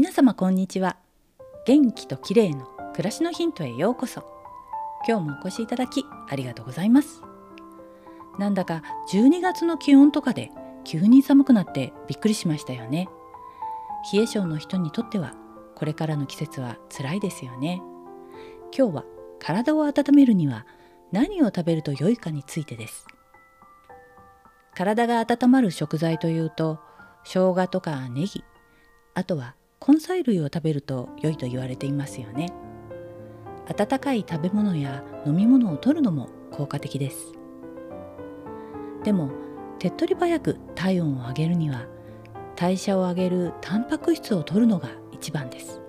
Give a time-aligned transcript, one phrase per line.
[0.00, 0.96] 皆様こんにちは。
[1.66, 2.64] 元気と綺麗の
[2.94, 4.24] 暮らしのヒントへようこそ。
[5.06, 7.20] 今日もお越しいただきありがとうございます。
[8.38, 8.82] なんだか
[9.12, 10.52] 12月の気温とかで
[10.84, 13.10] 急に寒くなってびっくりしましたよね。
[14.10, 15.34] 冷え性の人にとっては
[15.74, 17.82] これからの季節は辛いですよね。
[18.74, 19.04] 今日は
[19.38, 20.64] 体を温めるには
[21.12, 23.06] 何を食べると良いかについてです。
[24.74, 26.80] 体が温まる食材というと
[27.22, 28.42] 生姜とかネギ
[29.12, 32.52] あとは根菜類を食べると良いと言われていますよね。
[33.66, 37.32] 温かい食べ物や飲み物を摂るのも効果的です。
[39.04, 39.30] でも
[39.78, 41.86] 手っ取り早く体温を上げるには
[42.56, 45.80] 代謝を上げるタンパク質を摂るのが一番です。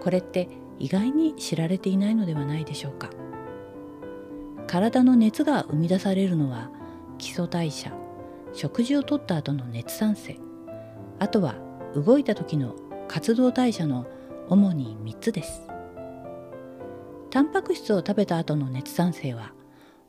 [0.00, 0.48] これって
[0.80, 3.10] 意外に知られていないのではないでしょうか。
[4.66, 6.70] 体の熱が生み出されるのは
[7.18, 7.92] 基礎代謝
[8.52, 10.38] 食事をとった後の熱産生
[11.20, 11.54] あとは
[11.94, 12.74] 動いた時の
[13.14, 14.06] 活動代謝の
[14.48, 15.68] 主に3つです。
[17.30, 19.52] タンパク質を食べた後の熱産生は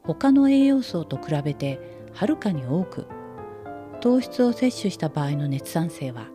[0.02, 1.80] 他の栄養素と比べて
[2.14, 3.06] はるかに多く
[4.02, 6.30] 糖質を摂取した場合の熱産生は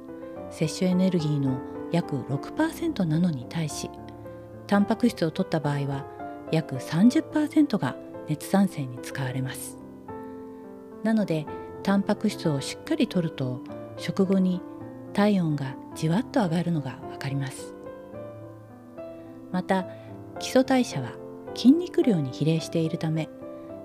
[0.49, 1.59] 摂取エネルギーの
[1.91, 3.91] 約6%なのに対し
[4.69, 6.07] タンパク質を取った場合は
[6.53, 7.97] 約30%が
[8.29, 9.77] 熱産生に使われます。
[11.03, 11.47] なので
[11.83, 13.61] タンパク質をしっかりとると
[13.97, 14.63] 食後に
[15.13, 17.75] 体温がじわっと上がるのがわかります。
[19.53, 19.87] また
[20.39, 21.13] 基礎代謝は
[21.55, 23.29] 筋肉量に比例しているため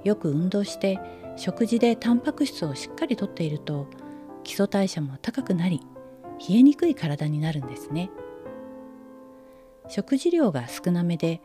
[0.04, 1.00] よく運動して
[1.36, 3.88] 食事でタンパク質をしっかりとっていると
[4.44, 5.82] 基礎代謝も高くなり
[6.48, 8.10] 冷えにくい体になるんですね。
[9.88, 11.42] 食事量が少なめで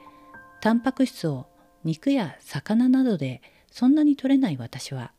[0.61, 1.47] タンパク質を
[1.84, 5.12] 肉や魚などでそんなに取れない私は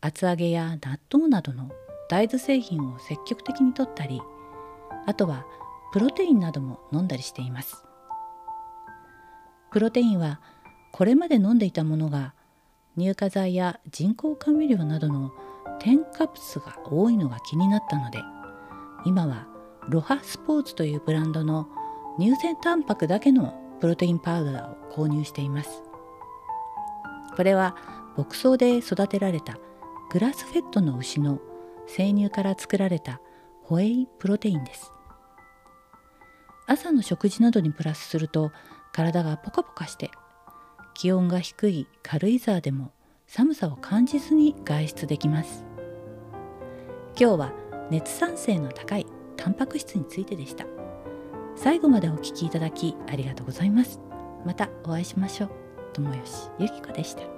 [0.00, 1.70] 厚揚げや納豆などの
[2.08, 4.20] 大豆製品を積極的に摂ったり
[5.06, 5.46] あとは
[5.92, 7.84] プロテインなども飲んだりしています。
[9.70, 10.40] プロテインは
[10.92, 12.34] これまで飲んでいたものが
[12.96, 15.32] 乳化剤や人工甘味料などの
[15.78, 18.18] 添加物が多いのが気になったので
[19.04, 19.46] 今は
[19.88, 21.68] ロハスポーツというブランドの
[22.18, 25.82] 乳腺タンパクだけのプロテインパウダーを購入しています。
[27.36, 27.76] これは
[28.16, 29.58] 牧草で育てられた
[30.10, 31.38] グラスフェットの牛の
[31.86, 33.20] 生乳から作られた
[33.62, 34.92] ホエイプロテインです。
[36.66, 38.50] 朝の食事などにプラスすると
[38.92, 40.10] 体がポカポカして
[40.94, 42.92] 気温が低い軽井沢でも
[43.26, 45.64] 寒さを感じずに外出できます。
[47.18, 47.52] 今日は
[47.90, 50.64] 熱産性の高いタンパク質についてでした。
[51.54, 54.00] 最後までお聴きいただきありがとうございます。
[54.44, 55.50] またお会いしましょう。
[55.92, 57.35] 友吉ゆき子でした。